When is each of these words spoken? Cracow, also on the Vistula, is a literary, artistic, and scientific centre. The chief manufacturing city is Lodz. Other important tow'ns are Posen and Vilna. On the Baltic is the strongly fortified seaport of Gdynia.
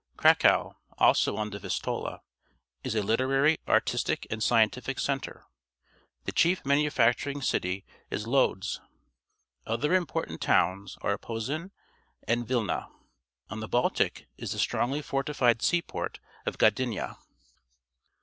Cracow, 0.17 0.77
also 0.97 1.37
on 1.37 1.51
the 1.51 1.59
Vistula, 1.59 2.23
is 2.83 2.95
a 2.95 3.03
literary, 3.03 3.59
artistic, 3.67 4.25
and 4.31 4.41
scientific 4.41 4.97
centre. 4.97 5.45
The 6.25 6.31
chief 6.31 6.65
manufacturing 6.65 7.43
city 7.43 7.85
is 8.09 8.25
Lodz. 8.25 8.81
Other 9.67 9.93
important 9.93 10.41
tow'ns 10.41 10.97
are 11.03 11.15
Posen 11.19 11.71
and 12.27 12.47
Vilna. 12.47 12.89
On 13.51 13.59
the 13.59 13.67
Baltic 13.67 14.25
is 14.39 14.53
the 14.53 14.57
strongly 14.57 15.03
fortified 15.03 15.61
seaport 15.61 16.19
of 16.47 16.57
Gdynia. 16.57 17.17